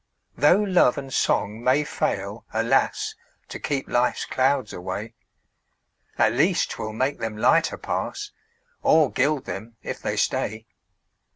[0.35, 3.13] Tho' love and song may fail, alas!
[3.49, 5.13] To keep life's clouds away,
[6.17, 8.31] At least 'twill make them lighter pass,
[8.81, 10.65] Or gild them if they stay.